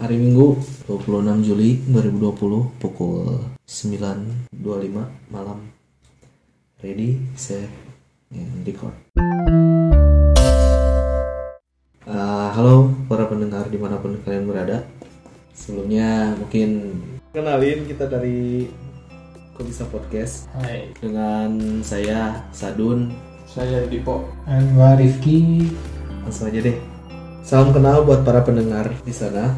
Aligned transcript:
Hari 0.00 0.16
Minggu 0.16 0.56
26 0.88 1.44
Juli 1.44 1.76
2020 1.84 2.80
pukul 2.80 3.36
9.25 3.68 4.48
malam. 5.28 5.60
Ready, 6.80 7.20
set, 7.36 7.68
and 8.32 8.64
record. 8.64 8.96
Uh, 12.08 12.48
Halo 12.48 12.96
para 13.12 13.28
pendengar 13.28 13.68
di 13.68 13.76
mana 13.76 14.00
pun 14.00 14.16
kalian 14.24 14.48
berada. 14.48 14.88
Sebelumnya 15.52 16.32
mungkin 16.32 16.96
kenalin 17.36 17.84
kita 17.84 18.08
dari 18.08 18.72
Kok 19.52 19.68
Bisa 19.68 19.84
Podcast. 19.84 20.48
Hai, 20.56 20.96
Dengan 20.96 21.84
saya 21.84 22.48
Sadun. 22.56 23.12
Saya 23.44 23.84
Dipo. 23.84 24.24
Dan 24.48 24.64
gua 24.72 24.96
Rifki. 24.96 25.68
Langsung 26.24 26.48
aja 26.48 26.64
deh. 26.64 26.80
Salam 27.44 27.76
kenal 27.76 28.08
buat 28.08 28.24
para 28.24 28.40
pendengar 28.40 28.88
di 29.04 29.12
sana 29.12 29.52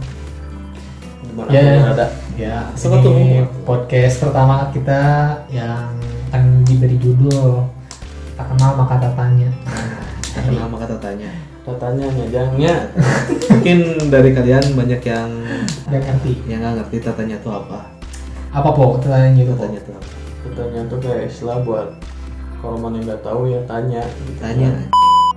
Ya, 1.33 1.61
ya. 1.65 1.97
ada? 1.97 2.07
ya 2.37 2.57
Selamat 2.77 3.09
ini 3.09 3.41
umur. 3.41 3.49
podcast 3.65 4.21
pertama 4.21 4.69
kita 4.69 5.01
yang 5.49 5.97
akan 6.29 6.61
diberi 6.69 7.01
judul 7.01 7.65
tak 8.37 8.53
kenal 8.53 8.77
maka 8.77 9.01
tak 9.01 9.17
tanya 9.17 9.49
Tak 10.37 10.43
kenal 10.45 10.69
maka 10.69 10.85
tak 10.93 11.01
tanya 11.01 11.33
Datanya 11.63 12.11
nyajangnya. 12.11 12.75
Mungkin 13.49 13.79
dari 14.13 14.35
kalian 14.37 14.77
banyak 14.77 15.01
yang 15.09 15.31
gak 15.89 16.03
ngerti 16.05 16.33
yang 16.51 16.59
nggak 16.61 16.85
ngerti 16.85 16.97
tatanya 17.01 17.41
itu 17.41 17.49
apa 17.49 17.81
apa 18.53 18.69
po 18.77 19.01
pertanyaan 19.01 19.33
gitu 19.39 19.57
po 19.57 19.65
tatanya 19.65 19.79
itu 19.81 19.91
apa 19.97 20.09
Datanya 20.43 20.81
tuh 20.91 20.99
kayak 21.01 21.23
istilah 21.33 21.59
buat 21.65 21.89
kalau 22.61 22.77
mana 22.77 23.01
yang 23.01 23.09
nggak 23.09 23.23
tahu 23.25 23.49
ya 23.49 23.61
tanya. 23.65 24.05
Gitu. 24.05 24.37
tanya 24.37 24.71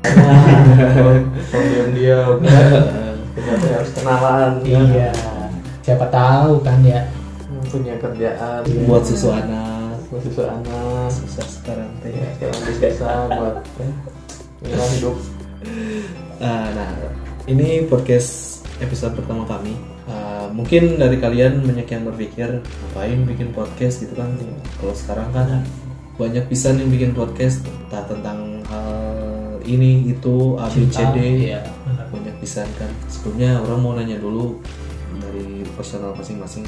Kalau 0.04 1.64
diam-diam. 1.72 2.36
Kita 3.36 3.68
harus 3.80 3.91
kenalan. 3.96 4.52
iya 4.64 5.35
siapa 5.86 6.10
tahu 6.10 6.66
kan 6.66 6.82
ya. 6.82 7.06
Punya 7.70 7.94
kerjaan. 8.02 8.66
buat 8.90 9.05
susu 9.05 9.30
anak. 9.30 10.02
Buat 10.10 10.22
susu 10.26 10.42
anak. 10.42 11.10
susah 11.14 11.46
sekarang 11.46 11.92
teh. 12.02 12.10
Ya, 12.10 12.26
sekarang 12.42 12.60
bisa 12.66 13.05
buat 13.38 13.55
ya, 14.66 14.82
hidup. 14.98 15.16
Ah, 16.42 16.74
nah 16.74 16.90
ini 17.46 17.86
podcast 17.86 18.62
episode 18.82 19.14
pertama 19.14 19.46
kami. 19.46 19.77
Ah, 20.10 20.50
mungkin 20.50 20.98
dari 20.98 21.22
kalian 21.22 21.62
banyak 21.62 21.86
yang 21.86 22.04
berpikir 22.10 22.49
ngapain 22.66 23.22
bikin 23.30 23.54
podcast? 23.54 24.02
gitu 24.02 24.18
kan. 24.18 24.34
Kalau 24.82 24.94
sekarang 24.98 25.30
kan 25.38 25.62
banyak 26.18 26.49
pisan 26.49 26.82
yang 26.82 26.90
bikin 26.90 27.14
podcast 27.14 27.62
entah 27.62 28.02
tentang 28.10 28.66
hal 28.66 28.90
ini 29.70 30.10
itu 30.10 30.58
A 30.58 30.66
B 30.74 30.90
C 30.90 30.98
Cinta, 30.98 31.14
D 31.14 31.18
iya. 31.54 31.62
Benar. 31.86 32.10
banyak 32.10 32.36
pisan 32.42 32.66
kan. 32.82 32.90
Sebelumnya 33.05 33.62
orang 33.62 33.80
mau 33.86 33.94
nanya 33.94 34.18
dulu 34.18 34.58
dari 35.36 35.68
personal 35.76 36.16
masing-masing 36.16 36.64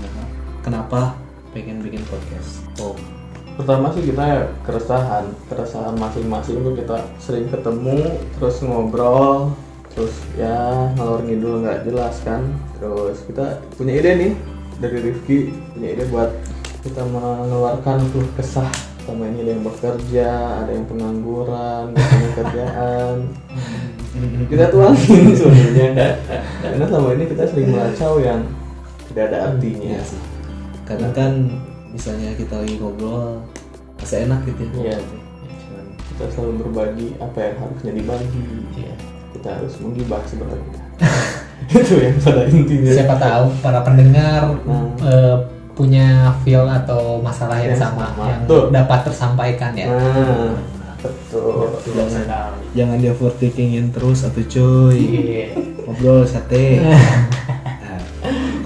kenapa 0.60 1.16
pengen 1.56 1.80
bikin 1.80 2.04
podcast 2.12 2.68
oh 2.84 3.00
Pertama 3.58 3.90
sih 3.90 4.06
kita 4.06 4.54
keresahan, 4.62 5.34
keresahan 5.50 5.98
masing-masing 5.98 6.62
tuh 6.62 6.78
kita 6.78 7.02
sering 7.18 7.50
ketemu, 7.50 8.06
terus 8.38 8.62
ngobrol, 8.62 9.50
terus 9.90 10.14
ya 10.38 10.94
ngalor 10.94 11.26
ngidul 11.26 11.66
nggak 11.66 11.82
jelas 11.90 12.22
kan. 12.22 12.46
Terus 12.78 13.26
kita 13.26 13.58
punya 13.74 13.98
ide 13.98 14.14
nih 14.14 14.32
dari 14.78 15.09
Rifki 15.09 15.50
punya 15.74 15.90
ide 15.90 16.06
buat 16.14 16.30
kita 16.86 17.02
mengeluarkan 17.09 17.98
tuh 18.14 18.30
kesah 18.38 18.70
sama 19.09 19.26
ini 19.26 19.50
ada 19.50 19.52
yang 19.58 19.66
bekerja, 19.66 20.30
ada 20.62 20.72
yang 20.78 20.86
pengangguran, 20.86 21.98
gak 21.98 22.08
punya 22.14 22.30
kerjaan. 22.38 23.16
Kita 24.48 24.66
tuangin 24.68 25.23
sebenarnya 25.40 26.16
karena 26.60 26.84
selama 26.86 27.10
ini 27.14 27.26
kita 27.28 27.44
sering 27.46 27.68
meracau 27.70 28.14
yang 28.18 28.42
tidak 29.08 29.24
ada 29.30 29.38
artinya. 29.50 29.84
Iya 29.84 30.02
sih. 30.04 30.22
Karena 30.84 31.09
kan 31.12 31.32
misalnya 31.90 32.30
kita 32.34 32.56
lagi 32.58 32.76
ngobrol 32.78 33.42
masih 33.98 34.26
enak 34.26 34.40
gitu 34.46 34.64
ya. 34.78 34.94
Iya. 34.94 34.98
Kita 36.08 36.24
selalu 36.31 36.53
berbagi 36.64 37.08
apa 37.18 37.38
yang 37.40 37.56
harusnya 37.59 37.91
dibagi. 37.94 38.46
Iya. 38.75 38.94
kita 39.28 39.53
harus 39.53 39.74
menggibah 39.78 40.18
sebenarnya 40.25 40.74
itu 41.78 41.94
yang 41.94 42.18
pada 42.18 42.41
intinya 42.50 42.90
siapa 42.90 43.16
tahu 43.22 43.46
para 43.62 43.86
pendengar 43.86 44.41
Hmm. 44.66 44.97
eh, 44.97 45.38
punya 45.78 46.34
feel 46.41 46.66
atau 46.66 47.22
masalah 47.22 47.62
yang 47.62 47.78
Yang 47.78 47.86
sama, 47.86 48.09
sama. 48.18 48.25
yang 48.34 48.41
Tuh. 48.50 48.74
dapat 48.74 49.00
tersampaikan 49.06 49.78
ya 49.78 49.94
nah 49.94 50.58
betul 51.02 51.78
Jangan, 51.94 52.52
jangan 52.74 52.97
di 52.97 53.08
overthinkingin 53.08 53.94
terus 53.94 54.25
atau 54.25 54.41
cuy. 54.41 54.97
Iya. 54.97 55.46
Ngobrol 55.85 56.25
sate. 56.25 56.66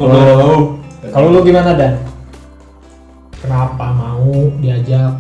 Nah, 0.02 0.09
kalau 0.09 0.81
Kalau 1.14 1.28
lu 1.30 1.46
gimana 1.46 1.78
Dan? 1.78 1.94
Kenapa 3.38 3.94
mau 3.94 4.50
diajak 4.58 5.14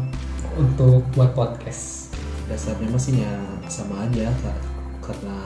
untuk 0.57 1.05
buat 1.13 1.37
podcast? 1.37 2.01
dasarnya 2.51 2.91
masihnya 2.91 3.31
sama 3.71 4.03
aja 4.03 4.27
karena 4.99 5.37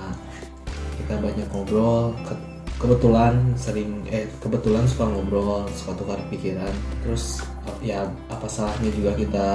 kita 0.97 1.21
banyak 1.21 1.45
ngobrol 1.53 2.17
ke- 2.25 2.41
kebetulan 2.81 3.37
sering 3.53 4.01
eh 4.09 4.25
kebetulan 4.41 4.89
suka 4.89 5.05
ngobrol 5.05 5.69
suka 5.77 5.93
tukar 6.01 6.17
pikiran 6.33 6.73
terus 7.05 7.45
ya 7.85 8.09
apa 8.25 8.49
salahnya 8.49 8.89
juga 8.89 9.13
kita 9.13 9.49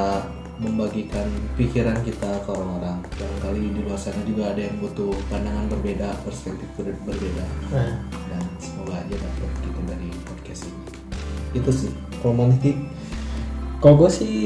membagikan 0.60 1.24
pikiran 1.54 1.96
kita 2.00 2.28
ke 2.38 2.50
orang-orang 2.50 3.00
barangkali 3.10 3.72
di 3.72 3.80
luar 3.80 3.96
sana 3.96 4.20
juga 4.22 4.52
ada 4.52 4.60
yang 4.60 4.76
butuh 4.78 5.08
pandangan 5.26 5.66
berbeda 5.68 6.08
perspektif 6.20 6.68
ber- 6.74 7.00
berbeda 7.02 7.44
Nah, 7.68 7.96
dan 8.28 8.42
semoga 8.56 8.94
aja 8.94 9.16
dapat 9.16 9.50
gitu 9.58 9.80
dari 9.84 10.08
podcast 10.22 10.62
ini 10.64 10.80
itu 11.52 11.70
sih 11.72 11.90
romantik 12.20 12.76
kalau 13.80 13.96
gue 13.96 14.12
sih, 14.12 14.36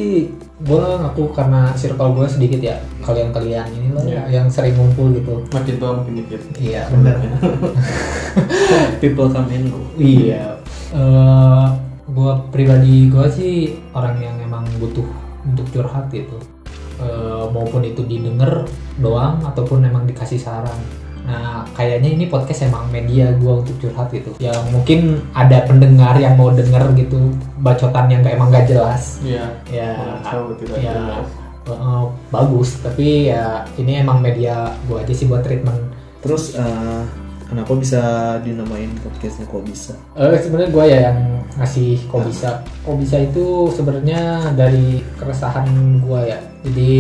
gue 0.63 0.79
ngaku 0.79 1.35
karena 1.35 1.75
circle 1.75 2.15
gue 2.15 2.23
sedikit 2.31 2.63
ya. 2.63 2.79
Kalian-kalian 3.03 3.67
ini 3.67 3.91
loh 3.91 4.07
Iya. 4.07 4.31
yang 4.31 4.47
sering 4.47 4.79
ngumpul 4.79 5.11
gitu. 5.11 5.43
makin 5.51 5.75
tua 5.75 5.91
makin 5.99 6.23
dikit 6.23 6.39
Iya, 6.55 6.87
benar. 6.95 7.19
people 9.03 9.27
come 9.27 9.51
go 9.67 9.79
Iya. 9.99 10.55
Eh, 10.95 11.67
gue 12.07 12.33
pribadi 12.51 13.11
gue 13.11 13.27
sih 13.27 13.55
orang 13.91 14.23
yang 14.23 14.39
emang 14.39 14.63
butuh 14.79 15.03
untuk 15.47 15.67
curhat 15.71 16.09
gitu. 16.11 16.37
Eh, 16.95 17.45
maupun 17.51 17.83
itu 17.83 18.07
didengar 18.07 18.65
doang 19.03 19.43
ataupun 19.43 19.83
emang 19.83 20.07
dikasih 20.07 20.39
saran. 20.39 20.79
Nah, 21.25 21.65
kayaknya 21.73 22.15
ini 22.15 22.25
podcast 22.29 22.69
emang 22.69 22.87
media 22.93 23.33
gue 23.35 23.51
untuk 23.51 23.75
curhat 23.81 24.13
gitu. 24.13 24.31
Ya 24.39 24.53
mungkin 24.71 25.25
ada 25.35 25.65
pendengar 25.67 26.15
yang 26.21 26.37
mau 26.37 26.53
denger 26.53 26.95
gitu 26.95 27.33
bacotan 27.59 28.13
yang 28.13 28.21
kayak 28.23 28.37
emang 28.39 28.53
gak 28.53 28.69
jelas. 28.69 29.19
iya 29.25 29.49
Ya, 29.67 30.21
Meracau 30.21 30.53
tidak 30.61 30.77
ya 30.85 30.93
jelas. 30.93 31.29
bagus. 32.31 32.77
Tapi 32.85 33.33
ya 33.33 33.65
ini 33.75 34.05
emang 34.05 34.21
media 34.21 34.71
gue 34.87 35.01
aja 35.01 35.11
sih 35.17 35.27
buat 35.27 35.43
treatment. 35.43 35.91
Terus 36.23 36.55
eh, 36.55 37.01
kenapa 37.49 37.73
bisa 37.77 38.03
dinamain 38.43 38.91
podcastnya 39.01 39.47
kok 39.47 39.65
bisa? 39.65 39.95
Eh 40.17 40.39
sebenarnya 40.41 40.71
gue 40.73 40.85
ya 40.89 40.99
yang 41.11 41.19
ngasih 41.59 42.05
kok 42.11 42.23
bisa. 42.27 42.51
Kok 42.83 42.97
bisa 42.99 43.17
itu 43.21 43.71
sebenarnya 43.75 44.53
dari 44.59 45.01
keresahan 45.19 45.69
gue 46.03 46.21
ya. 46.29 46.39
Jadi 46.65 46.93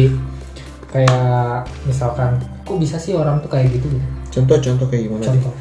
kayak 0.94 1.66
misalkan 1.88 2.38
kok 2.62 2.78
bisa 2.78 2.96
sih 3.00 3.18
orang 3.18 3.42
tuh 3.42 3.50
kayak 3.50 3.74
gitu. 3.74 3.88
Contoh-contoh 4.30 4.86
kayak 4.86 5.10
gimana? 5.10 5.24
Contoh. 5.26 5.54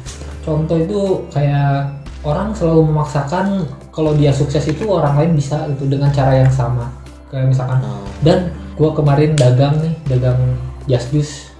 Contoh 0.44 0.76
itu 0.76 1.00
kayak 1.32 1.90
orang 2.24 2.52
selalu 2.56 2.82
memaksakan 2.90 3.46
kalau 3.94 4.12
dia 4.16 4.32
sukses 4.32 4.64
itu 4.66 4.84
orang 4.88 5.14
lain 5.14 5.32
bisa 5.36 5.68
gitu 5.76 5.86
dengan 5.86 6.10
cara 6.10 6.42
yang 6.42 6.50
sama. 6.50 6.90
Kayak 7.30 7.50
misalkan 7.50 7.78
Ah, 7.82 8.02
dan 8.22 8.50
gue 8.74 8.90
kemarin 8.90 9.34
dagang 9.34 9.74
nih, 9.78 9.94
dagang 10.06 10.40
just 10.86 11.10
juice. 11.10 11.50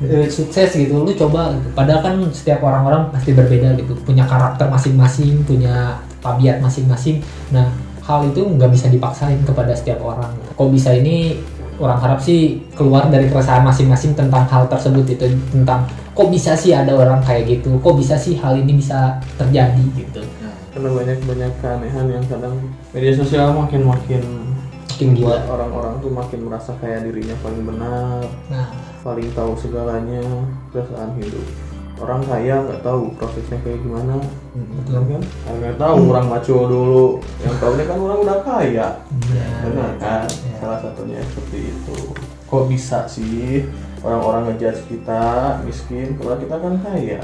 Eh, 0.00 0.32
sukses 0.32 0.72
gitu. 0.72 1.04
Lu 1.04 1.12
coba 1.12 1.52
gitu. 1.52 1.68
padahal 1.76 2.00
kan 2.00 2.14
setiap 2.32 2.64
orang-orang 2.64 3.12
pasti 3.12 3.36
berbeda 3.36 3.76
gitu. 3.76 3.92
Punya 4.00 4.24
karakter 4.24 4.64
masing-masing 4.72 5.44
punya 5.44 6.00
tabiat 6.24 6.64
masing-masing. 6.64 7.20
Nah 7.52 7.68
hal 8.00 8.24
itu 8.32 8.40
nggak 8.40 8.72
bisa 8.72 8.88
dipaksain 8.88 9.44
kepada 9.44 9.76
setiap 9.76 10.00
orang. 10.00 10.32
Kok 10.56 10.72
bisa 10.72 10.96
ini? 10.96 11.36
Orang 11.80 11.96
harap 11.96 12.20
sih 12.20 12.60
keluar 12.76 13.08
dari 13.08 13.24
keresahan 13.32 13.64
masing-masing 13.64 14.12
tentang 14.12 14.44
hal 14.44 14.68
tersebut 14.68 15.16
itu 15.16 15.32
tentang 15.48 15.88
kok 16.12 16.28
bisa 16.28 16.52
sih 16.52 16.76
ada 16.76 16.92
orang 16.92 17.24
kayak 17.24 17.48
gitu? 17.60 17.80
Kok 17.80 17.96
bisa 17.96 18.20
sih 18.20 18.36
hal 18.36 18.56
ini 18.56 18.76
bisa 18.76 19.16
terjadi 19.40 19.80
gitu? 19.96 20.20
Karena 20.76 20.88
banyak 20.92 21.24
banyak 21.24 21.52
keanehan 21.64 22.06
yang 22.08 22.24
kadang 22.28 22.56
media 22.92 23.16
sosial 23.16 23.56
makin 23.56 23.88
makin 23.88 24.20
makin 25.00 25.16
gila 25.16 25.32
buat 25.32 25.42
orang-orang 25.48 25.94
tuh 26.04 26.12
makin 26.12 26.40
merasa 26.44 26.70
kayak 26.76 27.08
dirinya 27.08 27.32
paling 27.40 27.64
benar 27.64 28.20
nah. 28.52 28.68
paling 29.00 29.28
tahu 29.32 29.52
segalanya 29.56 30.20
perasaan 30.68 31.16
hidup. 31.16 31.46
Orang 32.00 32.20
kaya 32.24 32.64
nggak 32.64 32.84
tahu 32.84 33.12
prosesnya 33.16 33.60
kayak 33.64 33.80
gimana. 33.80 34.20
Betul 34.52 35.04
kan? 35.08 35.22
nggak 35.56 35.76
tahu 35.80 35.96
orang 36.12 36.26
maco 36.28 36.56
dulu. 36.68 37.06
Yang 37.40 37.56
tahunya 37.64 37.84
kan 37.88 37.98
orang 38.00 38.18
udah 38.24 38.38
kaya. 38.44 38.88
Ya, 39.32 39.48
benar 39.64 39.90
kan? 39.96 40.28
Ya. 40.28 40.56
salah 40.60 40.78
satunya 40.84 41.20
seperti 41.32 41.72
itu. 41.72 41.98
Kok 42.48 42.64
bisa 42.68 43.08
sih 43.08 43.68
orang-orang 44.04 44.52
ngejudge 44.52 44.84
kita 44.84 45.24
miskin 45.64 46.16
kalau 46.20 46.36
kita 46.36 46.56
kan 46.60 46.74
kaya? 46.84 47.20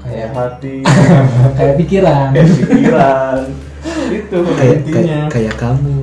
Kayak 0.00 0.30
hati. 0.32 0.80
Kayak 1.60 1.74
pikiran. 1.76 2.28
Kayak 2.32 2.48
pikiran 2.56 3.40
itu 4.18 4.38
kayak 4.56 4.78
kayak, 4.86 5.26
kayak 5.28 5.54
kamu 5.58 5.92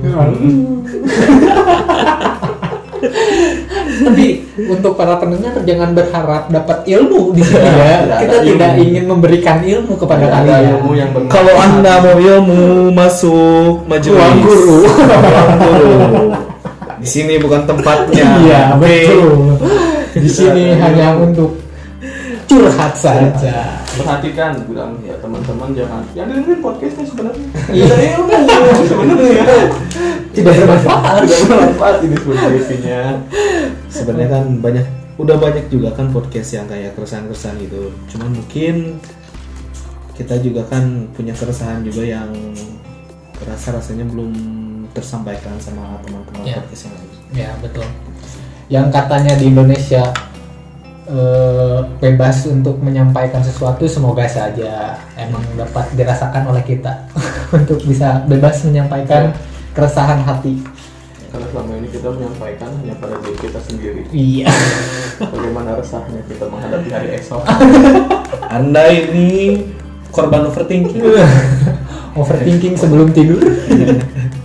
tapi 4.00 4.44
untuk 4.60 4.92
para 4.92 5.16
pendengar 5.16 5.56
jangan 5.64 5.96
berharap 5.96 6.48
dapat 6.48 6.84
ilmu 6.84 7.32
di 7.32 7.42
sini 7.44 7.64
Ya, 7.64 8.04
ya. 8.04 8.18
Kita 8.24 8.36
tidak 8.44 8.70
ingin 8.76 9.04
memberikan 9.08 9.60
ilmu 9.64 9.96
kepada 9.96 10.24
Tidak 10.28 10.36
kalian. 10.36 10.62
ilmu 10.76 10.90
yang 10.96 11.10
benar 11.12 11.30
kalau 11.32 11.54
anda 11.56 11.94
mau 12.00 12.16
ilmu 12.16 12.62
masuk 12.92 13.84
majelis 13.88 14.16
Ruang 14.20 14.38
guru. 14.44 14.78
Ruang 14.84 15.50
guru. 15.56 15.92
di 17.00 17.08
sini 17.08 17.34
bukan 17.40 17.62
tempatnya 17.64 18.24
Iya 18.44 18.62
betul. 18.76 19.56
Di 20.10 20.28
sini 20.28 20.76
hanya 20.76 21.16
untuk 21.16 21.56
curhat 22.44 22.92
saja. 22.98 23.79
Perhatikan 23.92 24.52
bilang 24.64 24.94
ya 25.00 25.14
teman-teman 25.18 25.70
jangan 25.72 26.02
yang 26.12 26.26
dengerin 26.26 26.60
podcastnya 26.60 27.04
sebenarnya 27.04 27.46
Iya. 27.68 27.84
tidak 27.84 27.96
ada 27.96 28.06
ilmu 28.12 28.34
sebenarnya 28.84 29.44
Tidak 30.30 30.52
bermanfaat. 30.54 31.20
tidak 31.20 31.40
bermanfaat 31.44 31.96
ini 32.00 32.16
sebenarnya 32.16 33.02
sebenarnya 33.88 34.28
kan 34.30 34.44
banyak 34.58 34.86
udah 35.16 35.36
banyak 35.36 35.64
juga 35.68 35.88
kan 35.92 36.06
podcast 36.08 36.50
yang 36.52 36.66
kayak 36.66 36.94
keresahan-keresahan 36.94 37.56
gitu 37.60 37.82
cuman 38.08 38.30
mungkin 38.32 38.74
kita 40.14 40.38
juga 40.38 40.62
kan 40.64 40.84
punya 41.10 41.32
keresahan 41.32 41.80
juga 41.80 42.04
yang 42.04 42.30
rasa 43.40 43.72
rasanya 43.72 44.04
belum 44.06 44.32
tersampaikan 44.90 45.56
sama 45.56 45.98
teman-teman 46.00 46.44
Ya. 46.44 46.56
podcast 46.58 46.82
yang 46.84 46.94
lain 46.94 47.10
Ya 47.32 47.50
betul. 47.58 47.86
Yang 48.68 48.86
katanya 48.92 49.32
di 49.34 49.44
Indonesia 49.46 50.02
eh, 51.10 51.78
bebas 51.98 52.46
untuk 52.46 52.78
menyampaikan 52.78 53.42
sesuatu 53.42 53.84
semoga 53.90 54.24
saja 54.30 54.94
emang 55.18 55.42
dapat 55.58 55.90
dirasakan 55.98 56.48
oleh 56.54 56.62
kita 56.62 57.10
untuk 57.58 57.82
bisa 57.82 58.22
bebas 58.30 58.62
menyampaikan 58.64 59.34
keresahan 59.74 60.22
hati. 60.22 60.58
karena 61.30 61.46
selama 61.54 61.78
ini 61.78 61.88
kita 61.94 62.10
menyampaikan 62.10 62.70
hanya 62.82 62.94
pada 62.98 63.14
diri 63.22 63.38
kita 63.38 63.60
sendiri. 63.62 64.02
Iya. 64.10 64.50
bagaimana 65.22 65.78
resahnya 65.78 66.26
kita 66.26 66.50
menghadapi 66.50 66.90
hari 66.90 67.22
esok? 67.22 67.46
Anda 68.58 68.90
ini 68.90 69.62
korban 70.10 70.50
overthinking. 70.50 71.06
Overthinking 72.18 72.74
sebelum 72.74 73.14
tidur. 73.14 73.38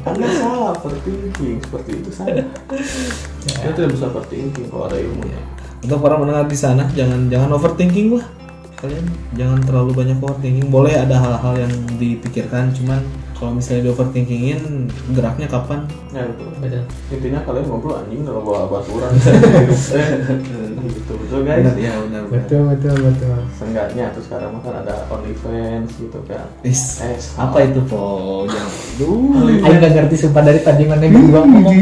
anda 0.05 0.29
salah 0.37 0.77
overthinking 0.77 1.57
seperti 1.65 1.97
itu 1.97 2.11
saja. 2.13 2.45
Kita 3.41 3.73
tidak 3.73 3.97
bisa 3.97 4.05
overthinking 4.13 4.69
kalau 4.69 4.85
ada 4.85 5.01
ilmunya 5.01 5.54
untuk 5.85 6.01
para 6.01 6.17
pendengar 6.17 6.49
di 6.49 6.57
sana 6.57 6.89
jangan 6.97 7.29
jangan 7.29 7.53
overthinking 7.53 8.17
lah. 8.17 8.25
Kalian 8.81 9.05
jangan 9.37 9.59
terlalu 9.61 9.91
banyak 9.93 10.17
overthinking. 10.17 10.67
Boleh 10.73 10.97
ada 10.97 11.15
hal-hal 11.21 11.69
yang 11.69 11.73
dipikirkan 12.01 12.73
cuman 12.73 13.05
kalau 13.35 13.51
misalnya 13.51 13.81
di 13.83 13.89
overthinkingin 13.91 14.61
geraknya 15.11 15.47
kapan? 15.47 15.83
Ya 16.15 16.23
betul 16.23 16.47
Betul. 16.57 16.83
intinya 17.11 17.39
kalian 17.43 17.65
ngobrol 17.67 17.99
anjing 17.99 18.23
kalau 18.23 18.41
bawa 18.41 18.61
baturan. 18.71 19.11
Gitu 20.85 21.13
betul 21.17 21.39
guys? 21.41 21.65
Benar, 21.65 21.75
ya 21.81 21.91
benar 21.97 22.21
benar. 22.29 22.45
Betul 22.45 22.61
betul 22.69 22.95
betul. 23.09 23.37
Seenggaknya 23.57 24.13
tuh 24.13 24.21
sekarang 24.21 24.53
kan 24.61 24.85
ada 24.85 25.09
OnlyFans 25.09 25.89
gitu 25.97 26.19
kan. 26.29 26.45
Is, 26.61 27.01
Eh, 27.01 27.17
apa 27.41 27.57
itu 27.65 27.81
po? 27.89 28.45
Jangan. 28.45 28.69
Duh. 29.01 29.65
Aing 29.65 29.81
gak 29.81 29.91
ngerti 29.97 30.15
sumpah 30.21 30.45
dari 30.45 30.61
tadi 30.61 30.85
mana 30.85 31.09
berdua 31.09 31.41
ngomong. 31.41 31.73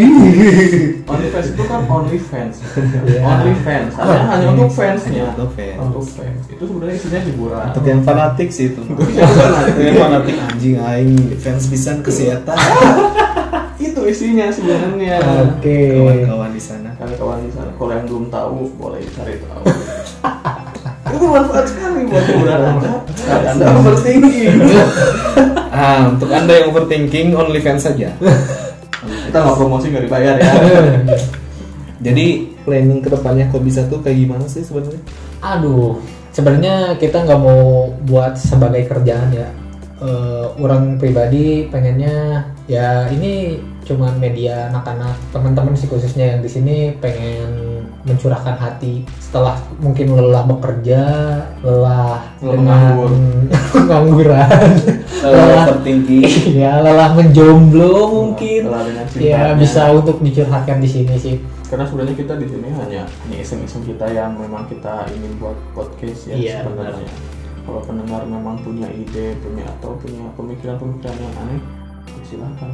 OnlyFans 1.03 1.47
itu 1.51 1.63
kan 1.67 1.81
OnlyFans. 1.83 2.55
Iya. 3.03 3.19
OnlyFans. 3.27 3.91
Hanya, 3.99 4.19
hanya 4.31 4.45
untuk 4.55 4.71
fansnya. 4.71 5.23
Untuk 5.35 5.51
fans. 5.51 5.79
Untuk 5.83 6.05
fans. 6.07 6.41
Itu 6.47 6.63
sebenarnya 6.63 6.95
isinya 6.95 7.19
hiburan. 7.27 7.65
Untuk 7.75 7.83
yang 7.83 8.01
fanatik 8.07 8.49
sih 8.55 8.71
itu. 8.71 8.81
Untuk 8.87 9.11
yang 9.83 9.99
fanatik 9.99 10.35
anjing 10.47 10.75
aing 10.79 11.11
fans 11.43 11.67
pisan 11.67 11.99
ke 11.99 12.09
si 12.09 12.31
eta 12.31 12.55
Itu 13.83 14.07
isinya 14.07 14.47
sebenarnya. 14.47 15.19
Oke. 15.43 15.91
kawan-kawan 15.91 16.55
di 16.55 16.61
sana. 16.63 16.95
Kawan-kawan 16.95 17.43
di 17.43 17.51
sana. 17.51 17.69
Kalau 17.75 17.91
yang 17.91 18.05
belum 18.07 18.25
tahu 18.31 18.57
boleh 18.79 19.03
cari 19.11 19.35
tahu. 19.43 19.63
Itu 21.11 21.15
bermanfaat 21.19 21.65
sekali 21.67 22.07
buat 22.07 22.23
hiburan 22.23 22.59
anda. 22.63 22.91
Anda 23.27 23.65
overthinking. 23.75 24.55
Ah 25.73 26.05
untuk 26.05 26.29
anda 26.29 26.53
yang 26.53 26.69
overthinking 26.69 27.33
only 27.33 27.57
fans 27.57 27.81
saja. 27.81 28.13
Kita 29.01 29.37
nggak 29.41 29.57
promosi 29.57 29.89
nggak 29.89 30.05
dibayar 30.05 30.37
ya. 30.37 30.53
Jadi 31.97 32.53
planning 32.61 33.01
ke 33.01 33.09
depannya 33.09 33.49
kok 33.49 33.65
bisa 33.65 33.81
tuh 33.89 33.97
kayak 34.05 34.21
gimana 34.21 34.45
sih 34.45 34.61
sebenarnya? 34.61 35.01
Aduh, 35.41 35.97
sebenarnya 36.29 36.93
kita 37.01 37.25
nggak 37.25 37.41
mau 37.41 37.89
buat 38.05 38.37
sebagai 38.37 38.85
kerjaan 38.85 39.33
ya. 39.33 39.49
Eh, 40.03 40.45
orang 40.59 40.99
pribadi 40.99 41.71
pengennya 41.71 42.43
ya 42.67 43.07
ini 43.07 43.55
cuma 43.87 44.11
media 44.19 44.67
anak-anak. 44.67 45.15
Teman-teman 45.31 45.71
sih 45.79 45.87
khususnya 45.87 46.35
yang 46.35 46.41
di 46.43 46.49
sini 46.51 46.75
pengen 46.99 47.79
mencurahkan 48.03 48.59
hati 48.59 49.07
setelah 49.23 49.55
mungkin 49.79 50.11
lelah 50.11 50.43
bekerja, 50.43 51.03
lelah 51.63 52.19
Lelah 52.43 52.51
dengan 52.51 52.91
pengangguran, 53.71 54.59
lelah 55.23 55.71
overthinking 55.71 56.51
ya 56.51 56.83
lelah 56.83 57.15
menjomblo 57.15 58.11
mungkin. 58.11 58.67
Lelah 58.67 58.83
dengan 58.83 59.05
ya 59.15 59.55
bisa 59.55 59.87
untuk 59.95 60.19
dicurhatkan 60.19 60.83
di 60.83 60.89
sini 60.91 61.15
sih. 61.15 61.37
karena 61.73 61.89
sebenarnya 61.89 62.13
kita 62.13 62.33
di 62.37 62.45
sini 62.45 62.69
hanya 62.69 63.01
hanya 63.25 63.37
iseng-iseng 63.41 63.81
kita 63.81 64.05
yang 64.13 64.37
memang 64.37 64.69
kita 64.69 65.09
ingin 65.09 65.33
buat 65.41 65.57
podcast 65.73 66.29
ya 66.29 66.35
Iya, 66.37 66.57
sebenarnya 66.69 67.09
kalau 67.63 67.81
pendengar 67.81 68.21
memang 68.23 68.55
punya 68.59 68.87
ide 68.89 69.35
punya 69.39 69.63
atau 69.69 69.95
punya 69.97 70.25
pemikiran-pemikiran 70.35 71.15
yang 71.15 71.35
aneh 71.39 71.59
silakan. 72.23 72.71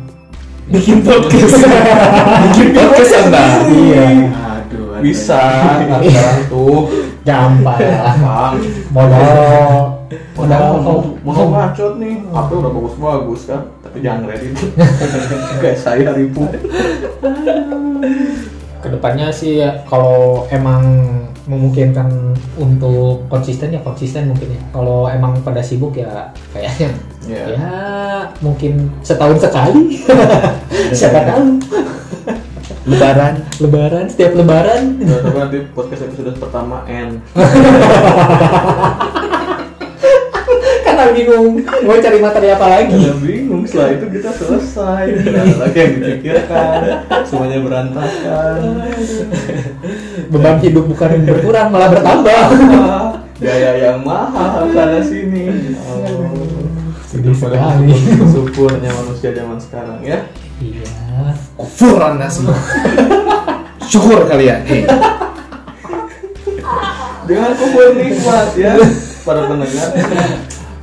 Bikin 0.70 1.02
podcast. 1.08 1.56
Bikin 2.46 2.68
podcast 2.72 3.14
anda 3.20 3.46
Iya. 3.66 4.06
aduh 4.34 5.02
bisa 5.02 5.42
sekarang 5.82 6.42
tuh 6.48 6.78
Gampang. 7.24 7.80
modal. 8.90 9.40
Modal. 10.34 10.66
Mau 10.82 11.00
mau 11.22 11.46
ngacot 11.52 11.98
nih. 11.98 12.22
HP 12.26 12.50
udah 12.52 12.72
bagus-bagus 12.72 13.42
kan 13.46 13.62
tapi 13.82 13.98
jangan 14.00 14.26
kredit 14.26 14.54
kayak 15.62 15.78
saya 15.78 16.10
ribu 16.14 16.46
ke 18.80 18.88
depannya 18.88 19.28
sih 19.30 19.60
ya, 19.60 19.84
kalau 19.86 20.48
emang 20.48 20.82
memungkinkan 21.50 22.38
untuk 22.62 23.26
konsisten 23.26 23.74
ya 23.74 23.82
konsisten 23.82 24.30
mungkin 24.30 24.54
ya. 24.54 24.62
Kalau 24.70 25.10
emang 25.10 25.42
pada 25.42 25.66
sibuk 25.66 25.98
ya 25.98 26.30
kayaknya 26.54 26.94
ya 27.26 27.44
ya 27.58 27.74
mungkin 28.46 28.94
setahun 29.02 29.42
sekali. 29.42 29.98
Siapa 30.94 31.26
tahu. 31.26 31.58
Lebaran. 32.90 33.34
Lebaran 33.62 34.06
setiap 34.10 34.34
lebaran. 34.38 34.98
Ya, 35.02 35.18
tapi 35.22 35.38
nanti 35.38 35.58
podcast 35.74 36.06
episode 36.10 36.38
pertama 36.38 36.86
N. 36.90 37.22
Karena 40.86 41.06
bingung 41.14 41.62
mau 41.86 41.98
cari 42.02 42.18
materi 42.18 42.48
apa 42.50 42.66
lagi? 42.66 42.98
Udah 42.98 43.18
bingung 43.22 43.62
setelah 43.66 43.94
itu 43.94 44.06
kita 44.10 44.30
selesai. 44.34 45.06
Lagi 45.60 45.78
yang 45.78 45.92
dipikirkan 46.02 46.80
Semuanya 47.30 47.58
berantakan 47.62 48.58
beban 50.30 50.62
hidup 50.62 50.86
bukan 50.86 51.26
berkurang 51.26 51.68
malah 51.74 51.90
bertambah. 51.90 52.44
Gaya 53.44 53.72
yang 53.80 54.06
mahal 54.06 54.70
sana 54.70 55.02
sini. 55.02 55.74
Sedih 57.10 57.34
sekali. 57.34 57.96
syukurnya 58.30 58.92
manusia 58.94 59.34
zaman 59.34 59.58
sekarang 59.58 60.00
ya. 60.06 60.30
Iya. 60.62 60.86
Kufur 61.58 61.98
anda 61.98 62.30
semua 62.30 62.56
syukur 63.90 64.30
kalian. 64.30 64.62
Eh. 64.70 64.86
Dengan 67.26 67.52
kubur 67.58 67.98
nikmat 67.98 68.54
ya. 68.54 68.78
Para 69.26 69.50
pendengar. 69.50 69.90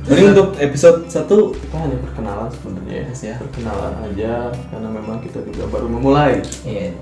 Jadi 0.07 0.23
untuk 0.23 0.55
episode 0.55 1.03
1 1.11 1.19
Kita 1.27 1.77
hanya 1.83 1.97
perkenalan 1.99 2.47
sebenarnya 2.47 2.95
ya. 2.95 3.11
Ya. 3.11 3.35
Perkenalan 3.43 3.93
aja 4.07 4.55
Karena 4.71 4.87
memang 4.87 5.19
kita 5.19 5.43
juga 5.43 5.67
baru 5.67 5.91
memulai. 5.91 6.39
Iya 6.63 6.95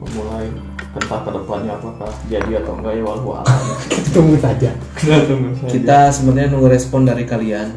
Memulai 0.00 0.48
Entah 0.90 1.22
ke 1.22 1.30
depannya 1.30 1.78
apakah 1.78 2.10
jadi 2.26 2.64
atau 2.66 2.74
enggak 2.74 2.98
ya 2.98 3.02
walau 3.06 3.38
alam 3.38 3.62
tunggu 4.10 4.34
saja. 4.42 4.74
Kita 4.98 5.22
tunggu 5.22 5.54
saja. 5.54 5.70
Kita 5.70 5.98
sebenarnya 6.10 6.48
nunggu 6.50 6.66
respon 6.66 7.06
dari 7.06 7.22
kalian. 7.22 7.70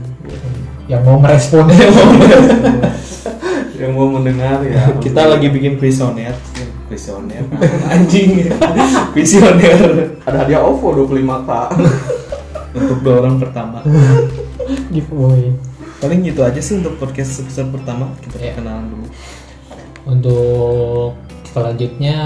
Yang 0.89 1.01
mau 1.05 1.21
merespon. 1.21 1.69
Yang 3.77 3.91
mau 3.93 4.07
mendengar 4.09 4.65
ya. 4.65 4.97
Kita 4.97 5.29
lagi 5.29 5.45
bikin 5.53 5.77
prisoner. 5.77 6.33
Prisoner. 6.89 7.45
Anjing. 7.93 8.49
Visioner 9.13 9.77
ada 10.25 10.37
hadiah 10.41 10.65
OVO 10.65 11.05
25k 11.05 11.49
untuk 12.73 12.97
dua 13.05 13.15
orang 13.21 13.37
pertama. 13.37 13.85
Giveaway. 14.89 15.53
Paling 16.01 16.19
gitu 16.25 16.41
aja 16.41 16.57
sih 16.57 16.81
untuk 16.81 16.97
podcast 16.97 17.45
episode 17.45 17.69
pertama. 17.69 18.09
Kita 18.25 18.41
Iya. 18.41 18.57
kenalan 18.57 18.89
dulu. 18.89 19.05
Untuk 20.09 21.13
selanjutnya 21.53 22.17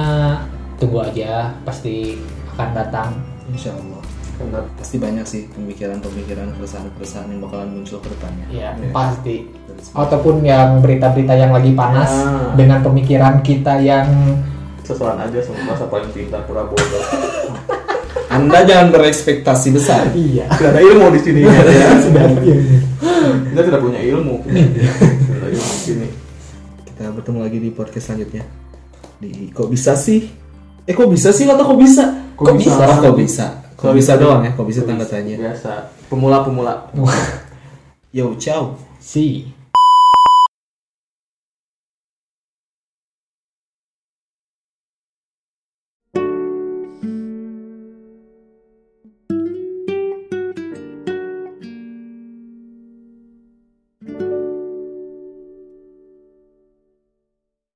tunggu 0.77 1.03
aja 1.03 1.51
pasti 1.61 2.15
akan 2.55 2.69
datang. 2.73 3.11
Insya 3.47 3.71
Allah 3.71 3.99
benar 4.37 4.69
pasti 4.77 5.01
banyak 5.01 5.25
sih 5.25 5.49
pemikiran-pemikiran 5.49 6.53
keresahan-keresahan 6.53 7.25
yang 7.27 7.41
bakalan 7.41 7.73
muncul 7.73 7.97
ke 7.97 8.07
depannya. 8.07 8.45
Iya, 8.47 8.69
Iya. 8.77 8.91
pasti. 8.93 9.35
Ataupun 9.91 10.41
yang 10.41 10.77
berita-berita 10.79 11.33
yang 11.33 11.51
lagi 11.51 11.73
panas 11.73 12.09
Ah. 12.09 12.53
dengan 12.53 12.81
pemikiran 12.81 13.41
kita 13.41 13.77
yang 13.77 14.05
sesuatu 14.81 15.19
aja 15.19 15.39
semua 15.41 15.73
masa 15.73 15.85
paling 15.85 16.07
pintar 16.11 16.47
pura 16.47 16.63
bodoh 16.63 17.03
anda 18.29 18.61
jangan 18.63 18.93
berekspektasi 18.93 19.73
besar. 19.73 20.05
Iya. 20.13 20.47
tidak 20.53 20.71
ada 20.71 20.81
ilmu 20.85 21.05
di 21.11 21.19
sini. 21.19 21.39
Ya 21.41 21.89
Sudah 21.97 22.23
iya. 22.37 22.57
kita 23.49 23.61
tidak 23.65 23.81
punya 23.81 23.99
ilmu. 24.05 24.45
Tidak 24.45 25.33
ada 25.35 25.47
ilmu 25.49 25.67
di 25.67 25.81
sini. 25.81 26.07
Kita 26.85 27.09
bertemu 27.09 27.39
lagi 27.41 27.57
di 27.57 27.69
podcast 27.69 28.05
selanjutnya 28.05 28.45
di 29.17 29.49
kok 29.49 29.69
bisa 29.69 29.97
sih? 29.97 30.29
Eh 30.85 30.93
kok 30.93 31.09
bisa 31.09 31.33
sih 31.33 31.49
atau 31.49 31.65
kok 31.65 31.79
bisa? 31.79 32.05
Kok 32.37 32.53
bisa? 32.53 32.83
Oh, 32.85 32.97
kok 33.01 33.15
bisa? 33.17 33.45
Kok 33.77 33.93
bisa 33.93 34.13
doang 34.17 34.45
ya? 34.45 34.51
Kok 34.53 34.65
bisa 34.65 34.81
tanda 34.85 35.05
tanya? 35.05 35.35
Biasa. 35.37 35.93
Pemula 36.07 36.45
pemula 36.45 36.87
yo 38.17 38.33
ciao. 38.39 38.77
Si. 39.01 39.56